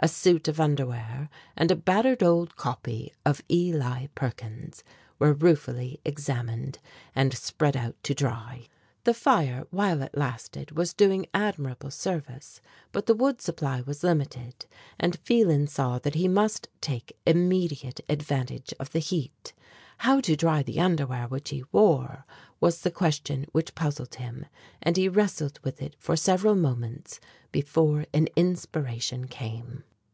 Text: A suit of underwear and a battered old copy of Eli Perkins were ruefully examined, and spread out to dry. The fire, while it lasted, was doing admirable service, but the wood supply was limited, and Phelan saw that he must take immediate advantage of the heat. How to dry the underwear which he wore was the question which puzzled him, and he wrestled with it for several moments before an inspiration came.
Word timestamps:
A 0.00 0.06
suit 0.06 0.46
of 0.46 0.60
underwear 0.60 1.28
and 1.56 1.72
a 1.72 1.74
battered 1.74 2.22
old 2.22 2.54
copy 2.54 3.12
of 3.26 3.42
Eli 3.50 4.06
Perkins 4.14 4.84
were 5.18 5.32
ruefully 5.32 5.98
examined, 6.04 6.78
and 7.16 7.34
spread 7.34 7.76
out 7.76 7.96
to 8.04 8.14
dry. 8.14 8.68
The 9.02 9.12
fire, 9.12 9.64
while 9.70 10.00
it 10.02 10.16
lasted, 10.16 10.76
was 10.76 10.94
doing 10.94 11.26
admirable 11.34 11.90
service, 11.90 12.60
but 12.92 13.06
the 13.06 13.14
wood 13.14 13.40
supply 13.40 13.80
was 13.80 14.04
limited, 14.04 14.66
and 15.00 15.18
Phelan 15.18 15.66
saw 15.66 15.98
that 15.98 16.14
he 16.14 16.28
must 16.28 16.68
take 16.80 17.16
immediate 17.26 17.98
advantage 18.08 18.72
of 18.78 18.92
the 18.92 18.98
heat. 19.00 19.52
How 20.02 20.20
to 20.20 20.36
dry 20.36 20.62
the 20.62 20.78
underwear 20.78 21.26
which 21.26 21.50
he 21.50 21.64
wore 21.72 22.24
was 22.60 22.82
the 22.82 22.90
question 22.92 23.46
which 23.50 23.74
puzzled 23.74 24.14
him, 24.16 24.46
and 24.80 24.96
he 24.96 25.08
wrestled 25.08 25.58
with 25.64 25.82
it 25.82 25.96
for 25.98 26.14
several 26.16 26.54
moments 26.54 27.18
before 27.50 28.06
an 28.14 28.28
inspiration 28.36 29.26
came. 29.26 29.82